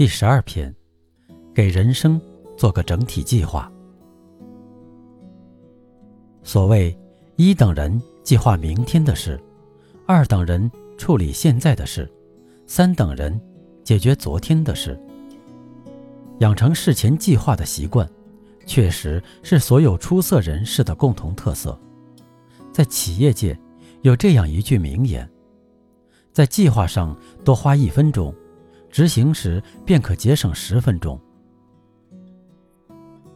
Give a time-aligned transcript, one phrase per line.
[0.00, 0.74] 第十二篇，
[1.54, 2.18] 给人生
[2.56, 3.70] 做个整体计划。
[6.42, 6.98] 所谓
[7.36, 9.38] 一等人计划明天的事，
[10.06, 12.10] 二等人处理现在的事，
[12.66, 13.38] 三等人
[13.84, 14.98] 解决昨天的事。
[16.38, 18.10] 养成事前计划的习惯，
[18.64, 21.78] 确实是所有出色人士的共同特色。
[22.72, 23.54] 在企业界，
[24.00, 25.30] 有这样一句名言：
[26.32, 27.14] 在计划上
[27.44, 28.34] 多花一分钟。
[28.90, 31.18] 执行时便可节省十分钟。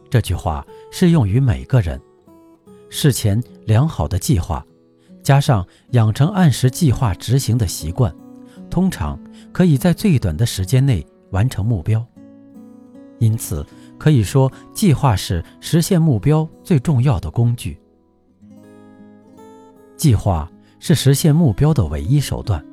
[0.09, 1.99] 这句话适用于每个人。
[2.89, 4.65] 事前良好的计划，
[5.23, 8.15] 加上养成按时计划执行的习惯，
[8.69, 9.19] 通常
[9.51, 12.05] 可以在最短的时间内完成目标。
[13.19, 13.65] 因此，
[13.97, 17.77] 可以说计划是实现目标最重要的工具。
[19.97, 22.63] 计划是实现目标的唯一手段。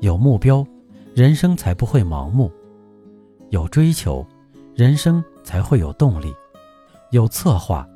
[0.00, 0.64] 有目标。
[1.14, 2.50] 人生才不会盲目，
[3.50, 4.24] 有追求，
[4.74, 6.28] 人生才会有动力；
[7.10, 7.86] 有策划，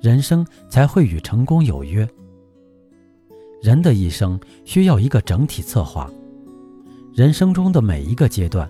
[0.00, 2.08] 人生才会与成功有约。
[3.62, 6.10] 人的一生需要一个整体策划，
[7.14, 8.68] 人生中的每一个阶段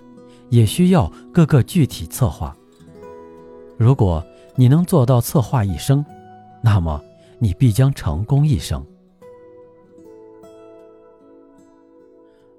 [0.49, 2.55] 也需要各个具体策划。
[3.77, 4.23] 如果
[4.55, 6.05] 你能做到策划一生，
[6.61, 7.01] 那么
[7.39, 8.85] 你必将成功一生。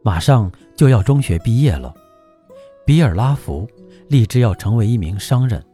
[0.04, 1.94] 马上就要中学毕业了，
[2.84, 3.66] 比尔拉福
[4.08, 5.64] 立志要成为一名商人。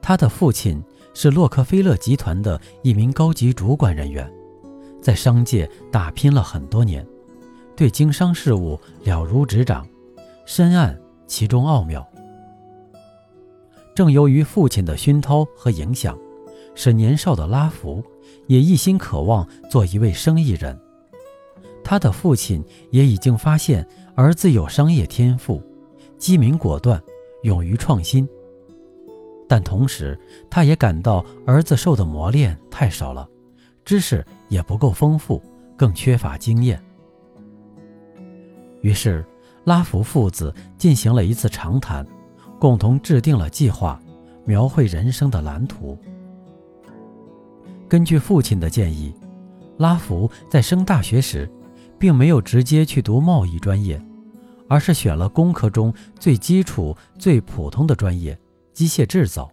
[0.00, 0.80] 他的父亲
[1.12, 4.32] 是洛克菲勒集团的一名高级主管人员，
[5.02, 7.04] 在商界打拼了很多年，
[7.74, 9.84] 对经商事务了如指掌，
[10.46, 12.08] 深谙其中奥妙。
[13.92, 16.16] 正由于父亲的熏陶和影响，
[16.76, 18.04] 使年少的拉福
[18.46, 20.78] 也一心渴望做一位生意人。
[21.92, 25.62] 他的父亲也已经发现儿子有商业天赋，
[26.16, 26.98] 机敏果断，
[27.42, 28.26] 勇于创新。
[29.46, 33.28] 但同时，他也感到儿子受的磨练太少了，
[33.84, 35.42] 知识也不够丰富，
[35.76, 36.82] 更缺乏经验。
[38.80, 39.22] 于是，
[39.64, 42.06] 拉福父子进行了一次长谈，
[42.58, 44.00] 共同制定了计划，
[44.46, 45.98] 描绘人生的蓝图。
[47.86, 49.14] 根据父亲的建议，
[49.76, 51.46] 拉福在升大学时。
[52.02, 54.04] 并没有直接去读贸易专业，
[54.68, 58.36] 而是选了工科中最基础、最普通的专业——
[58.74, 59.48] 机械制造。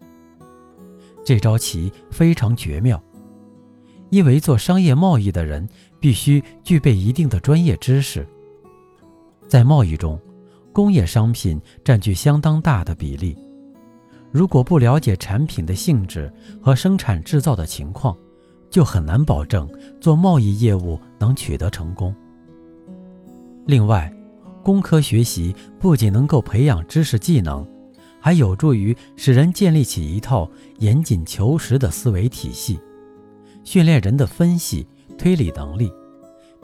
[1.24, 3.00] 这招棋非常绝妙，
[4.10, 8.28] 因为做商业贸易的人必须具备一定的专业知识。
[9.48, 10.20] 在贸易中，
[10.74, 13.38] 工业商品占据相当大的比例，
[14.32, 18.18] 如果不了解产品的性质和生产制造的情况，
[18.72, 19.70] 就很难保证
[20.02, 22.12] 做贸易业务能取得成功。
[23.70, 24.12] 另外，
[24.64, 27.64] 工科学习不仅能够培养知识技能，
[28.20, 30.50] 还有助于使人建立起一套
[30.80, 32.80] 严谨求实的思维体系，
[33.64, 34.88] 训练人的分析
[35.20, 35.94] 推理能力，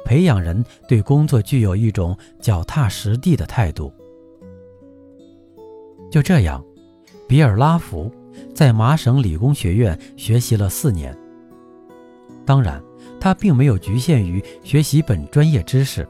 [0.04, 3.94] 培养人对工作具有一种脚踏实地的态度。
[6.10, 6.66] 就这样，
[7.28, 8.12] 比尔拉福
[8.52, 11.16] 在麻省理工学院学习了四年。
[12.48, 12.82] 当然，
[13.20, 16.08] 他并没有局限于学习本专业知识。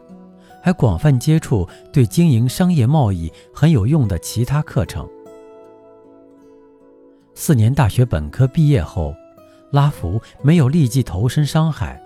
[0.66, 5.08] 还广泛接触对经营商业贸易很有用的其他课程。
[7.36, 9.14] 四年大学本科毕业后，
[9.70, 12.02] 拉福没有立即投身商海，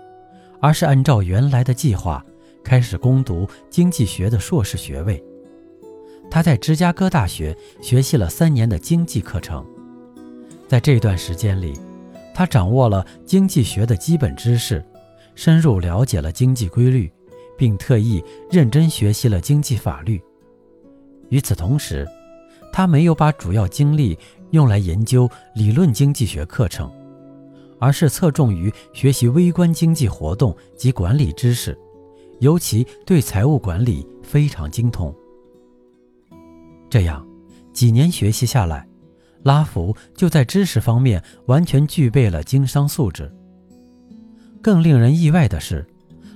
[0.60, 2.22] 而是按照原来的计划
[2.62, 5.24] 开始攻读经济学的硕士学位。
[6.30, 9.64] 他在芝加哥大学学习了三年的经济课程，
[10.68, 11.80] 在这段时间里，
[12.34, 14.84] 他掌握了经济学的基本知识，
[15.34, 17.10] 深入了解了经济规律。
[17.60, 20.18] 并特意认真学习了经济法律。
[21.28, 22.08] 与此同时，
[22.72, 24.18] 他没有把主要精力
[24.52, 26.90] 用来研究理论经济学课程，
[27.78, 31.78] 而是侧重于学习微观经济活动及管理知识，
[32.38, 35.14] 尤其对财务管理非常精通。
[36.88, 37.28] 这样，
[37.74, 38.88] 几年学习下来，
[39.42, 43.30] 拉福就在知识方面完全具备了经商素质。
[44.62, 45.86] 更令人意外的是。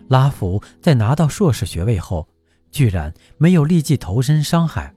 [0.08, 2.26] 拉福在拿到硕士学位后，
[2.70, 4.94] 居然没有立即投身商海，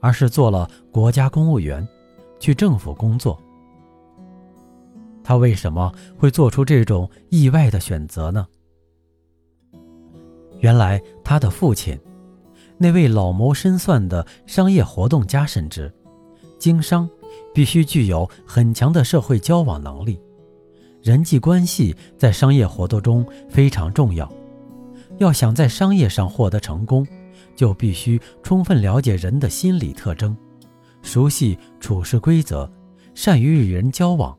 [0.00, 1.86] 而是做了国家公务员，
[2.38, 3.40] 去政府工作。
[5.22, 8.46] 他为什么会做出这种意外的选择呢？
[10.60, 11.98] 原来他的父亲，
[12.78, 15.92] 那位老谋深算的商业活动家深知，
[16.58, 17.08] 经商
[17.52, 20.20] 必须具有很强的社会交往能力，
[21.02, 24.30] 人际关系在商业活动中非常重要。
[25.18, 27.06] 要想在商业上获得成功，
[27.54, 30.36] 就必须充分了解人的心理特征，
[31.02, 32.70] 熟悉处事规则，
[33.14, 34.36] 善于与人交往。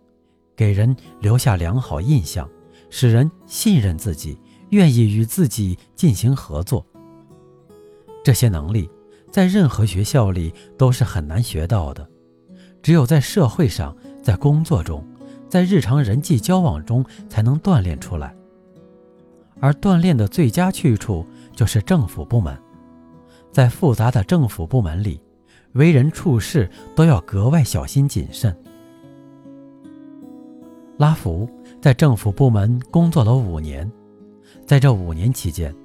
[0.55, 2.49] 给人留下良好印象，
[2.89, 4.39] 使人信任自己，
[4.69, 6.85] 愿意与自己进行合作。
[8.23, 8.89] 这些能力
[9.29, 12.09] 在任何学校里都是很难学到的，
[12.81, 15.05] 只有在社会上、在工作中、
[15.49, 18.33] 在日常人际交往中才能锻炼出来。
[19.59, 21.25] 而锻炼的最佳去处
[21.55, 22.57] 就是政府部门，
[23.51, 25.21] 在复杂的政府部门里，
[25.73, 28.55] 为人处事都要格外小心谨慎。
[30.97, 31.49] 拉福
[31.81, 33.89] 在政府部门工作了五年，
[34.65, 35.75] 在这五年期间，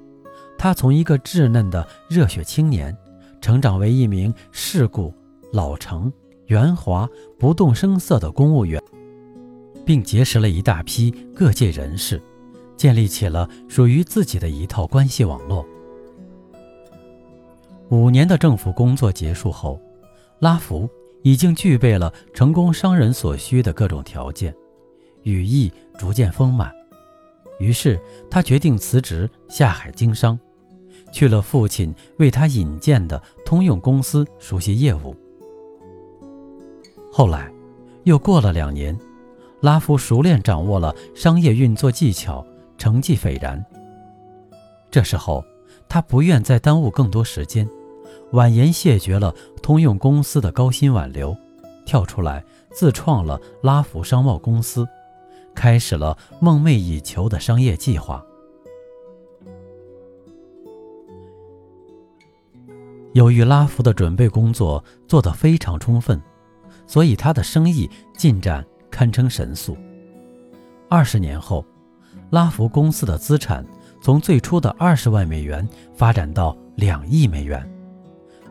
[0.57, 2.97] 他从一个稚嫩的热血青年，
[3.41, 5.13] 成长为一名世故、
[5.53, 6.13] 老成、
[6.47, 7.09] 圆滑、
[7.39, 8.81] 不动声色的公务员，
[9.85, 12.23] 并结识了一大批各界人士，
[12.81, 15.67] 建立起了属于自己的一套关系网络。
[17.91, 19.79] 五年的政府工作结束后，
[20.39, 20.89] 拉福
[21.23, 24.55] 已经具备了成功商人所需的各种条件。
[25.25, 26.73] 羽翼逐渐丰满，
[27.59, 28.01] 于是
[28.31, 30.41] 他决定辞职下海经商，
[31.13, 35.15] 去了父亲为他引荐的通用公司熟悉业务。
[37.13, 37.53] 后来，
[38.05, 38.99] 又过了两年，
[39.61, 42.43] 拉夫熟练掌握了商业运作技巧，
[42.81, 43.63] 成绩斐然。
[44.91, 45.45] 这时候，
[45.87, 47.69] 他不愿再耽误更多时间，
[48.33, 51.37] 婉言谢绝了通用公司的高薪挽留，
[51.85, 52.43] 跳出来
[52.73, 54.89] 自创了拉福商贸公司。
[55.55, 58.25] 开始了梦寐以求的商业计划。
[63.13, 66.19] 由于拉福的准备工作做得非常充分，
[66.87, 69.77] 所以他的生意进展堪称神速。
[70.89, 71.65] 二十年后，
[72.31, 73.65] 拉福公司的资产
[74.01, 77.69] 从最初的二十万美元发展到两亿美元。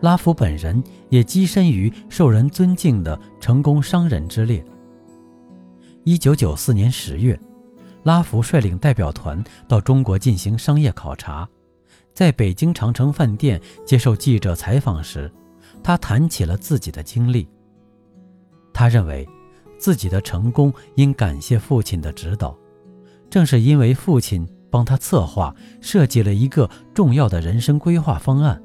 [0.02, 4.64] 拉福本人也跻身于受人尊敬的成功商人之列。
[6.06, 7.38] 一九九四年十月，
[8.04, 11.48] 拉福率领代表团到中国进行商业考察，
[12.14, 15.30] 在北京长城饭店接受记者采访时，
[15.84, 17.48] 他谈起了自己的经历。
[18.74, 19.28] 他认为，
[19.78, 22.58] 自己的成功应感谢父亲的指导，
[23.30, 28.62] 正是因为父亲帮他策划设计了一个重要的人生规划方案，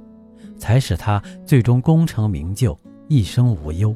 [0.59, 2.79] 才使他最终功成名就，
[3.09, 3.95] 一生无忧。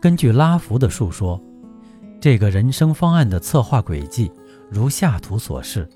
[0.00, 1.40] 根据拉福的述说，
[2.20, 4.30] 这个人生方案的策划轨迹
[4.70, 5.88] 如下图所示：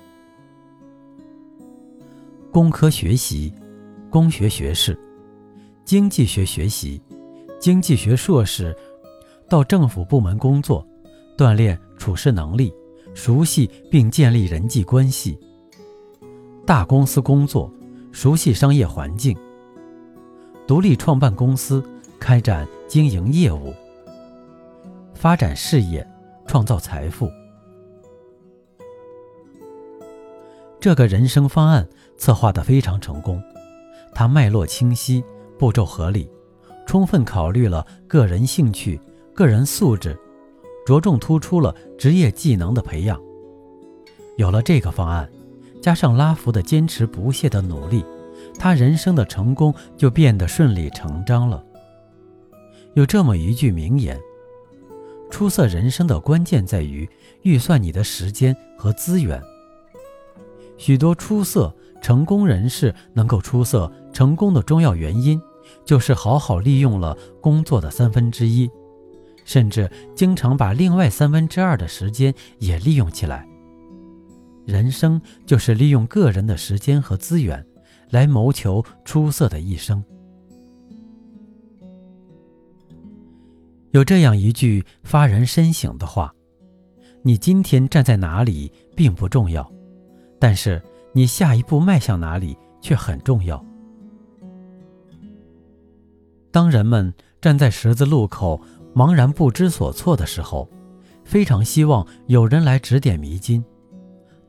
[2.53, 3.53] 工科学习，
[4.09, 4.95] 工学学士；
[5.85, 7.01] 经济学学习，
[7.59, 8.73] 经济学硕士；
[9.49, 10.87] 到政府部门工作，
[11.41, 12.71] 锻炼处事能力，
[13.15, 15.39] 熟悉并建立人际关系；
[16.67, 17.73] 大公司工作，
[18.13, 19.35] 熟悉商业环境；
[20.67, 21.83] 独立创办公司，
[22.19, 23.73] 开展经营业务。
[25.15, 26.07] 发展事业，
[26.47, 27.31] 创造财富。
[30.79, 33.43] 这个人生方案策划的非常成功，
[34.15, 35.25] 它脉络清晰，
[35.59, 36.31] 步骤合理，
[36.87, 39.01] 充分考虑了个人兴趣、
[39.33, 40.15] 个人素质，
[40.87, 43.21] 着重突出了职业技能的培养。
[44.37, 45.31] 有了这个方案，
[45.83, 48.05] 加上拉福的坚持不懈的努力，
[48.59, 51.63] 他人生的成功就变得顺理成章了。
[52.95, 54.19] 有这么一句名言。
[55.31, 57.09] 出色人生的关键在于
[57.43, 59.41] 预算你的时间和资源。
[60.77, 61.73] 许多出色
[62.03, 65.41] 成功人士能够出色成功的重要原因，
[65.85, 68.69] 就是好好利用了工作的三分之一，
[69.45, 73.47] 甚至经常把另外三分之二的时间也利用起来。
[74.67, 77.65] 人生就是利用个人的时间和资源，
[78.11, 80.03] 来谋求出色的一生。
[83.93, 86.33] 有这样一句发人深省的话
[87.25, 89.69] ：“你今天站在哪里并不重要，
[90.39, 90.81] 但是
[91.13, 93.65] 你下一步迈向哪里却很重要。”
[96.53, 98.61] 当人们站在十字路口
[98.95, 100.69] 茫然不知所措的时候，
[101.25, 103.63] 非常希望有人来指点迷津；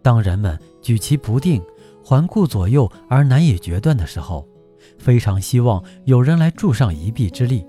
[0.02, 1.62] 当人们举棋不定
[2.04, 4.48] 环顾左右而难以决断的时候，
[4.98, 7.66] 非常希望有人来助上一臂之力。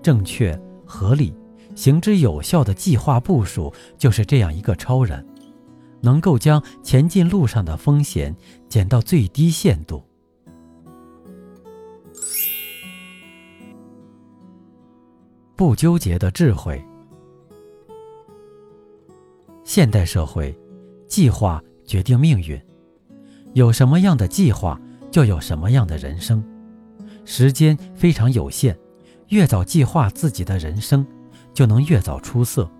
[0.00, 1.34] 正确、合理、
[1.74, 5.26] 行之有效的计划部署，就是这样一个超人，
[6.00, 8.34] 能够将前进路上的风险
[8.68, 10.04] 减到最低限度。
[15.56, 16.84] 不纠结的智慧。
[19.64, 20.54] 现代社会，
[21.08, 22.60] 计划决定命运。
[23.54, 24.78] 有什么样的计划，
[25.10, 26.44] 就有什么样的人生。
[27.24, 28.76] 时间非常有限，
[29.28, 31.06] 越早计划自己的人生，
[31.54, 32.70] 就能越早出色。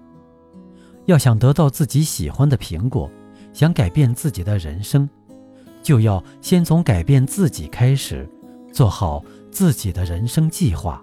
[1.07, 3.11] 要想得到自己喜欢的苹果，
[3.55, 5.09] 想改变自己的人生，
[5.83, 8.29] 就要先从改变自己开始，
[8.71, 11.03] 做好自己的人生计划。